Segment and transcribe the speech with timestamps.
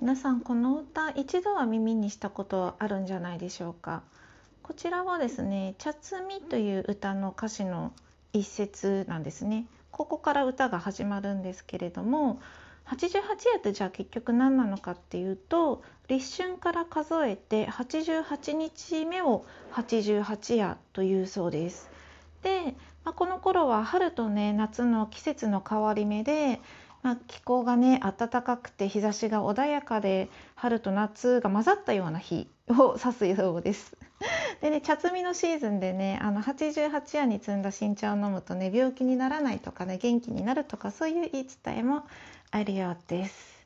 [0.00, 4.02] 皆さんこの歌一度は耳にしたことあるんじゃないでしょうか
[4.62, 7.92] こちらはですね「茶摘み」という歌の歌詞の
[8.32, 12.40] 一節なんですねここから歌が始まるんですけれども
[12.86, 13.12] 88
[13.52, 21.90] 夜ってじゃあ結局何なのかっていうと立春から数えて88日目を88夜というそうです。
[22.42, 26.60] で、まあ、この頃は春とね夏の季節の変わり目で
[27.02, 33.96] まあ、気候がね暖かくて日差しが穏やかで春と夏が混ざったような日を指すそうです。
[34.60, 42.04] でね茶摘みのシーズンでねあの88夜に摘んだ新茶を飲むとね病気にならないとかね元気になるとかそういう言い伝えも
[42.50, 43.64] あるようです。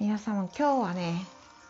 [0.00, 1.26] 皆様今日はね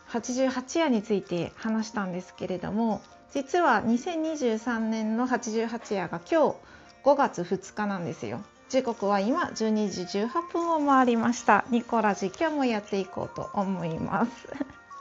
[0.09, 3.01] 88夜について話したんですけれども
[3.33, 6.55] 実は2023年の88夜が今日
[7.03, 8.41] 5月2日なんですよ。
[8.69, 11.63] 時刻は今12時18分を回りました。
[11.69, 14.31] ニコラジ今日もやっていこうと思います。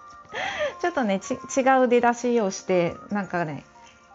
[0.81, 1.21] ちょっとね
[1.57, 3.65] 違う出だしをしてなんかね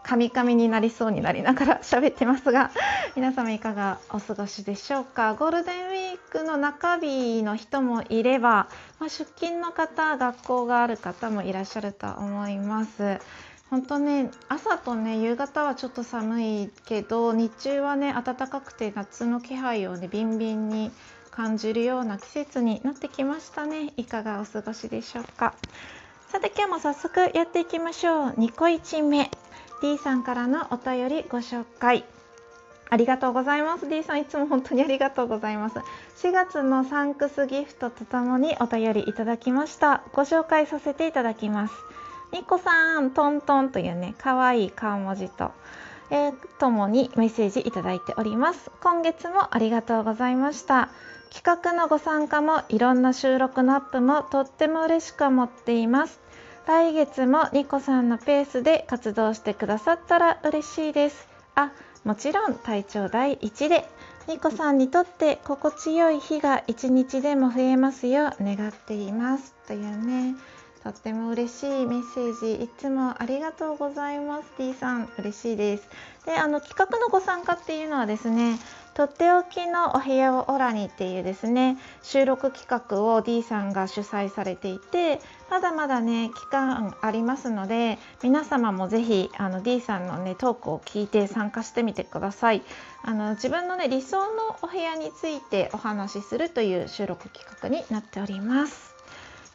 [0.04, 2.70] カミカミになりそうになりながら 喋ってますが
[3.16, 5.34] 皆様いかがお過ごしでしょうか？
[5.34, 8.68] ゴールデンウィークの中日の人もいれば、
[9.00, 13.18] まあ、出勤の方学校がある方もいらっしゃると思います。
[13.70, 20.90] 本当ね朝とね夕方はちょっと寒いけど日中はね暖かくて夏の気配をねビンビンに
[21.30, 23.92] 感じるような季節になってきましたね。
[23.96, 25.54] いかがお過ごしでしょうか。
[26.32, 28.28] さて今日も早速やっていきましょう。
[28.30, 29.30] 2個1目。
[29.80, 32.04] D さんからのお便りご紹介。
[32.90, 33.88] ありがとうございます。
[33.88, 35.78] D さんいつも本当にありがとうございます。
[36.26, 40.02] 4月のサンクスギフトとともにお便りいただきました。
[40.12, 41.74] ご紹介させていただきます。
[42.32, 45.52] ニコさん、トントンというね、可愛い顔文字と、
[46.10, 48.70] えー、ともにメッセージいただいております。
[48.80, 50.90] 今月もありがとうございました。
[51.32, 56.20] 企画のご参加もいろんな収録のアップもとっても嬉しく思っています。
[56.66, 61.28] 来月もニコさんのペースで活動してくださったら嬉しいです。
[61.54, 61.72] あ、
[62.04, 63.88] もちろん体調第一で、
[64.26, 69.54] ニコさんにとって心地よい日が一日でも増えますよう願っています。
[69.66, 70.34] というね。
[70.88, 74.50] とっても嬉しいメッセージいつもありがとうございます。
[74.56, 75.86] T さん嬉しいです。
[76.24, 78.58] であの企画のご参加っていうのはですね
[78.94, 92.62] とっておきのお部屋をオラにっていうですね収録企画を D さんが主催されていてまだまだね期間ありますので皆様もぜひあの D さんのねトークを聞いて参加してみてください。
[93.02, 98.97] あの自分のね理想のお部屋についてお話しするという収録企画になっております。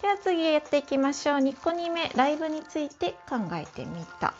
[0.03, 1.37] では次やっていきましょう。
[1.37, 4.33] 2個2目ライブについて考えてみた。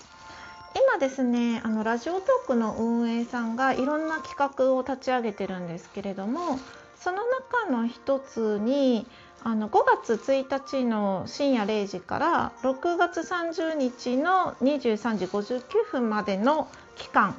[0.76, 6.60] 今ですねあのラジオトークの運営さんがいろんな企画を立ち上げてるんですけれども
[7.00, 9.08] その中の一つに
[9.42, 17.38] あの5月1日の深夜0時から6月30日の23時59分までの期間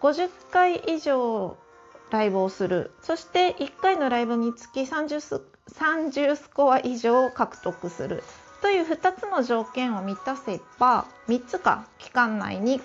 [0.00, 1.56] 50回以上
[2.10, 2.92] ライブをする。
[3.02, 8.22] そして1回のライブにつき 30, 30スコア以上を獲得する
[8.62, 12.80] という2つの条件を満たせば3つか期間内に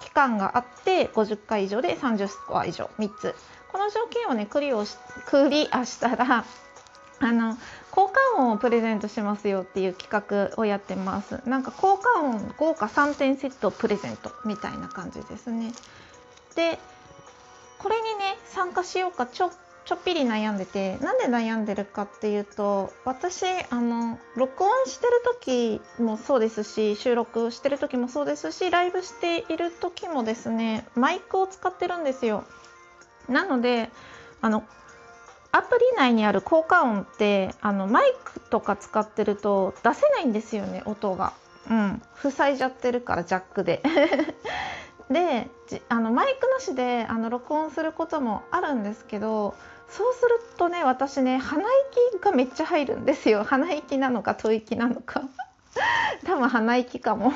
[0.00, 3.34] 期間があって50回以上で30スコア以上3つ。
[3.72, 6.44] この条件をねクリをしクリアしたら
[7.20, 7.56] あの
[7.90, 11.40] 効果音をプレゼントしますよっていう企画をやってます。
[11.46, 15.72] なんか効果音豪華3点セットプレゼントみたいな感じですね。
[16.54, 16.78] で
[17.78, 19.50] これにね参加しようかちょ
[19.84, 32.44] ちょっぴり悩んでてなんで悩んでるかっていうと私あの録音してる時もそうですし収録してる時もそうですしライブしている時もですねマイクを使ってるんですよ。
[33.28, 33.90] なので
[34.40, 34.64] あの
[35.52, 41.32] アプリ内にある効果音ってあのマイクとか使ってると出せないんですよね音が。
[41.70, 43.82] うん、塞いじゃってるからジャックで
[45.08, 45.48] で
[45.88, 49.54] あのマイクなしであの録音することもあるんですけど
[49.96, 51.62] そうするとね私ね鼻
[52.12, 53.44] 息がめっちゃ入るんですよ。
[53.44, 55.22] 鼻息なのか吐息なのか。
[56.26, 57.32] 多分鼻息かも。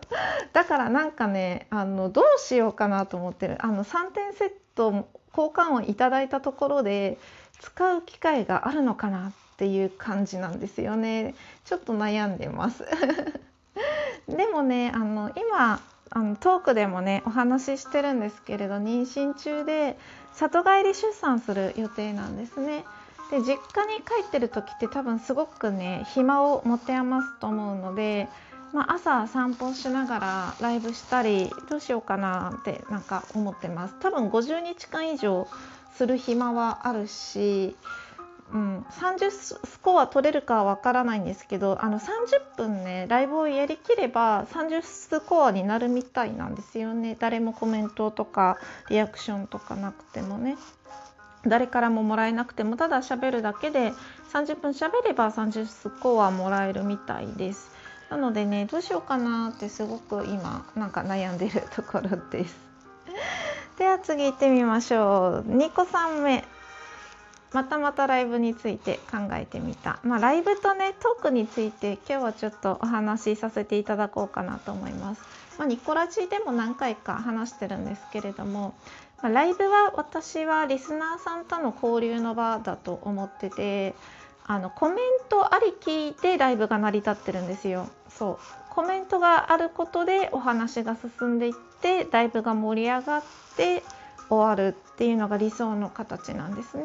[0.52, 3.56] だからなんかねあのどうしようかなと思ってる。
[3.60, 7.16] あの3点セット交換音いただいたところで
[7.60, 11.34] 使う機会があるのかなっていう感じなんですよね。
[11.64, 12.84] ちょっと悩んでます。
[14.28, 15.80] でもねあの今
[16.10, 19.96] あのトークでもねお話ししてるんですけれど妊娠中で
[20.34, 22.84] 里帰り出産する予定なんですね。
[23.30, 28.28] で実家に帰ってる時って多分すごくね暇を持て余すと思うので、
[28.74, 35.48] まあ、朝散歩しながらライブしたりどうしようかなってなんか思ってます多分50日間以上
[35.94, 37.74] する暇はあるし
[38.52, 47.16] うん、30スコア取れるかはわからないんですけどあの30分ねライブをやりきれば30スコアになるみたいなんですよね。
[47.18, 48.58] 誰もコメントとか
[48.90, 50.56] リアクションとかなくてもね。
[51.44, 53.92] 誰からももらえなくてもただ喋るだけで
[54.32, 57.70] 30分喋れば30スコアもらえるみたいです。
[58.10, 62.54] なのでねどうしようかなってすごく今なんか悩んでるところです。
[63.78, 65.50] では次行ってみましょう。
[65.50, 66.44] 2個3目。
[67.52, 75.22] またまたライブについて考えてみた、まあ、ライブとねトークについて今日はちょっとお話しさせていただこうかなと思います、
[75.58, 78.74] まあ、ニコラジでも何回か話してるんですけれども、
[79.22, 83.94] まあ、ライブは私はリスナーさんとの交流の場だと思ってて
[84.44, 87.88] あのコメントありきでライブが成り立ってるんですよ。
[88.08, 88.38] そう。
[88.70, 93.22] コメントがあることでお話が進んでいってライブが盛り上がっ
[93.56, 93.82] て
[94.28, 96.84] 終わるっていうのが理想の形なんですね。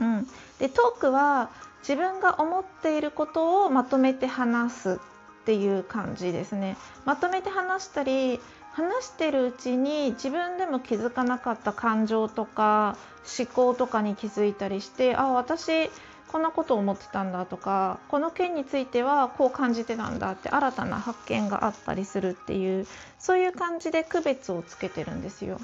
[0.00, 0.26] うん、
[0.58, 1.50] でトークは
[1.80, 5.00] 自分が思っていることをまとめて話す
[5.42, 6.76] っていう感じですね。
[7.04, 8.40] まとめて話したり
[8.72, 12.96] 話してるうちに自分でも気づかなかった感情とか
[13.38, 15.90] 思考とかに気づいたりしてあ私
[16.28, 22.86] こんなことを思ってたんだとかこの件についてはこう感じてたんだって新たな発見があったりするっていう
[23.18, 25.60] そういう感じで区別をつけてるんですよ。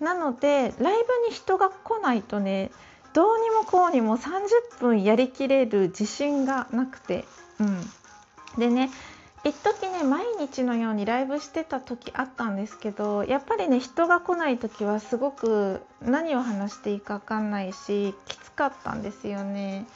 [0.00, 2.70] なのでライブに人が来ないとね
[3.12, 7.24] どうにもこうにも30分やりきれる自信がなくて、
[7.58, 7.80] うん、
[8.58, 8.90] でね
[9.44, 19.86] 一時ね毎日のようにライブしてた時あったんですけどやっぱりね人が来ない時はすごく何を話していいか分かんないしきつかったんですよね。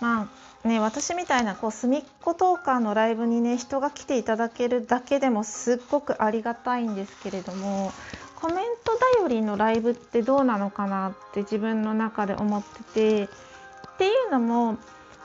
[0.00, 0.28] ま
[0.64, 7.92] あね私みたいなこう隅っこトーカーのライブにね人が来ていただけるだけでもすっごくありがたいんですけれども
[8.36, 8.67] コメ
[9.14, 13.28] ト頼りのライブってどうなのかなって自分の中で思っててっ
[13.98, 14.78] ていうのも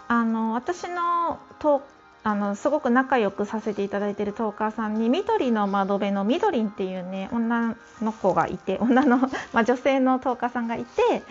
[0.07, 1.81] あの私のト
[2.25, 9.17] あのすごく仲良くさせていただいてるトーカーさんに緑の窓辺のみどりんっていうね女の子がいて女の、
[9.51, 11.23] まあ、女性のトーカーさんがいて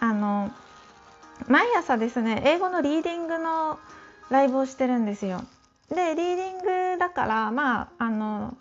[0.00, 0.50] あの
[1.46, 3.78] 毎朝ですね英語のリーディングの
[4.28, 5.44] ライブをしてるんですよ。
[5.88, 6.58] でリーディン
[6.94, 8.56] グだからまああの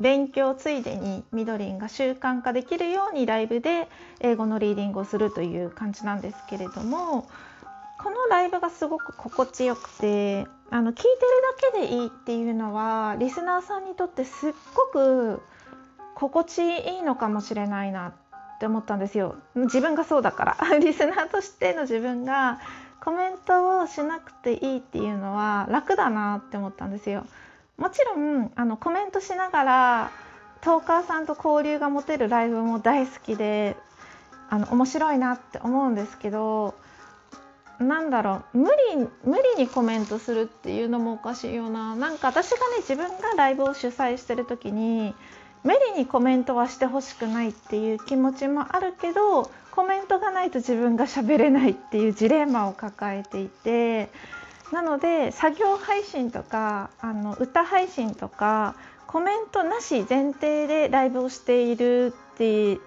[0.00, 3.88] 勉強ついでにみどりんが習慣化できるようにライブで
[4.20, 7.28] 英語のリーディングをするという感じなんですけれども
[7.98, 11.08] このライブがすごく心地よくてあの聞いてる
[11.74, 15.42] だけでいいっていうのはリスナーさんにとってすっごく
[16.14, 18.12] 心地いいのかもしれないなっ
[18.60, 22.60] て思ったんですよ自分がそうだから リスナーとしての自分が
[23.00, 27.24] コメントをしなくていいっていうのは楽だなって思ったんですよ。
[27.76, 30.10] もちろんあのコメントしながら
[30.62, 33.76] トーカーさんと交流が持てるライブも大好きで
[34.48, 36.74] あの面白いなって思うんですけど
[37.78, 41.94] なんだろう無理無理にコメントするっていうのもおかしいよな。
[41.94, 45.14] なんか私がね自分がライブを主催してる時に
[45.62, 54.08] 無理にコメントはしてほしくないっていう気持ちもあるけどコメントがないと自分が喋れないっていうジレンマを抱えていて
[54.72, 58.74] なので作業配信とかあの歌配信とか
[59.06, 62.80] コメントなし前提でライブをしているっていう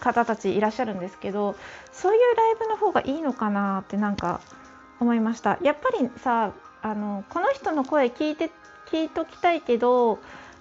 [0.00, 1.56] 方たちいらっしゃるんですけど
[1.92, 4.40] そういうライブの方がいいのかなってなんか
[5.00, 5.58] 思いました。
[5.62, 8.50] やっぱりさあのこの人の声聞いて
[8.90, 10.18] 聞いときたいけど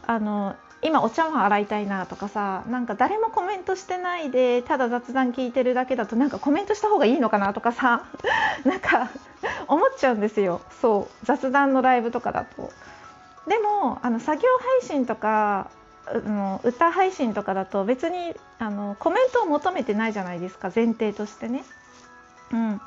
[0.07, 8.05] あの今お茶碗洗いたいなとかさなんか誰もコメントしてないでただ雑談聞いてるだけだとなんかコメントした方がいいのかなとかさ
[8.65, 9.09] なんか
[9.67, 12.71] 思っちゃうんですよそう雑談のライブとかだと。
[13.47, 14.49] でもあの作業
[14.81, 15.71] 配信とか
[16.13, 21.63] の歌配信とかだと別にあのコメントを求めてないじゃないですか前提としてね。
[22.51, 22.81] うん、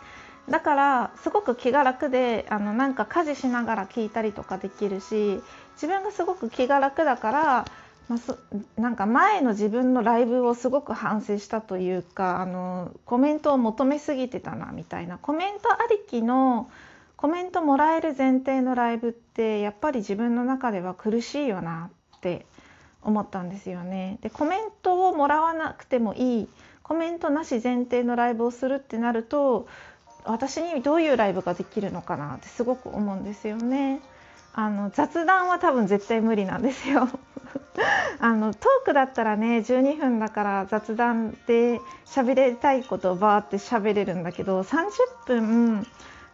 [0.48, 5.42] だからすごく気が楽であのなんか家事しながら聞いたりとかできるし
[5.74, 7.64] 自分がすごく気が楽だから
[8.08, 16.70] まあ、なんか前の自分のライブをすごく反省したというかあのコメントを求めすぎてたなみたいなコメントありきの
[17.16, 22.44] コメントもらえる前提のライブってやっぱり自分の中では苦しいよなって
[23.02, 24.18] 思ったんですよね。
[24.20, 26.48] でコメントをもらわなくてもいい
[26.82, 29.66] コメントなし前提のライブをするってなると
[30.24, 34.02] 私にどういうライブができるのかなってすごく思うんですよね。
[34.52, 37.08] あの雑談は多分絶対無理なんですよ
[38.20, 44.90] あのトークだったらね12分だから雑談で喋りたいことをバーって喋れるんだけど30
[45.26, 45.86] 分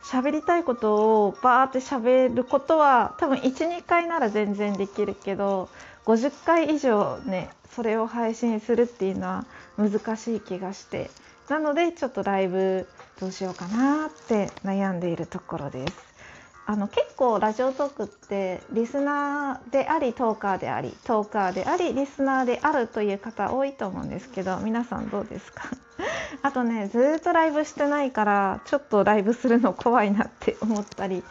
[0.02, 5.68] 喋りたいことをバーって喋ることは多分12回なら全然できるけど
[6.06, 9.44] 50回以上ねそれを配信するっていうのは
[9.78, 11.10] 難しい気がして
[11.48, 12.86] なのでちょっとライブ
[13.20, 16.09] どうしようかなって悩んでいるところです。
[16.70, 25.64] あの結構ラジオトークってリスナーでありトーカーでありトーカーでありリスナーであるという方多いと思うんですけど皆さんどうですか？
[26.42, 31.24] あとねずっとライブしてないからちょっとライブするの怖いなって思ったり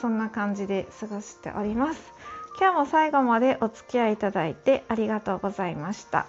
[0.00, 2.00] そんな感じで過ごしております。
[2.58, 6.24] 今日も最後までお付き合いいただいてありがとうございました。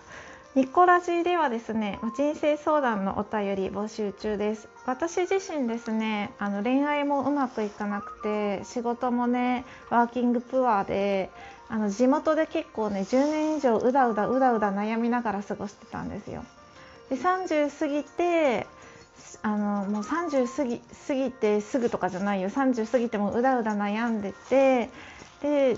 [0.58, 4.68] ニコラジではですね人生相談のお便り募集中です。
[4.88, 11.30] 私自身ですねあの恋愛もうまくいかなくて仕事もねワーキングプアで
[11.70, 16.44] あの地元で結構ね10年以上うだうだうだうだ悩みながら過ごしてたんですよ。
[17.12, 18.66] で30過ぎて
[19.44, 22.50] あのもう30過ぎ過ぎてすぐとかじゃないよ。
[22.50, 24.90] 30過ぎてもうだうだ悩んでて
[25.44, 25.78] で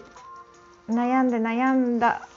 [0.89, 2.29] 悩んで悩んだ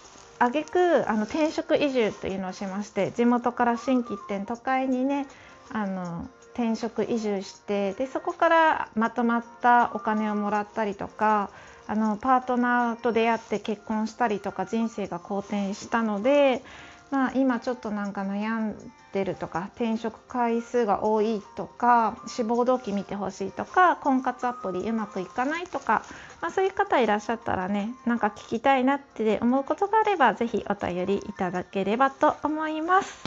[0.47, 5.27] 挙句あの転職移住というのをしまして地元から新規一点都会にね
[5.71, 11.51] あの転職移住してでそこからまとまったお金をもらったりとか
[11.87, 16.63] あのパートナーと出会って結婚したりとか人生が好転したので
[17.13, 26.07] まあ、今ちょっとなんか悩んでるとか転職回数が多いとか志望動機見てほしいとか婚活アプリうまくいかないとか、
[26.41, 33.23] まあ、そういう方いらっしゃったらねなんか聞きたいなって思うことがあれば是非お便りいただければと思います。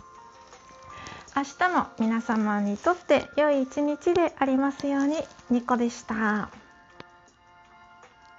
[1.38, 5.18] 明日も皆様にとって良い一日でありますように
[5.52, 6.65] ニコでした。